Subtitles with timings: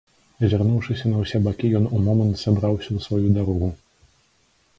[0.45, 3.69] Азірнуўшыся на ўсе бакі, ён у момант сабраўся ў сваю дарогу.